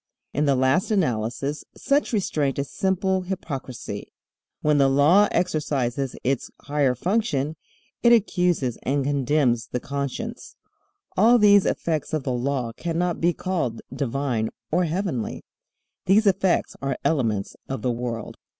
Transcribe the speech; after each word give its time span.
In 0.33 0.45
the 0.45 0.55
last 0.55 0.89
analysis 0.89 1.63
such 1.77 2.11
restraint 2.11 2.57
is 2.57 2.71
simple 2.71 3.21
hypocrisy. 3.21 4.11
When 4.63 4.79
the 4.79 4.89
Law 4.89 5.27
exercises 5.29 6.15
its 6.23 6.49
higher 6.63 6.95
function 6.95 7.55
it 8.01 8.11
accuses 8.11 8.79
and 8.81 9.03
condemns 9.03 9.67
the 9.67 9.79
conscience. 9.79 10.55
All 11.15 11.37
these 11.37 11.67
effects 11.67 12.13
of 12.13 12.23
the 12.23 12.33
Law 12.33 12.71
cannot 12.71 13.21
be 13.21 13.31
called 13.31 13.83
divine 13.93 14.49
or 14.71 14.85
heavenly. 14.85 15.43
These 16.07 16.25
effects 16.25 16.75
are 16.81 16.97
elements 17.05 17.55
of 17.69 17.83
the 17.83 17.91
world. 17.91 18.37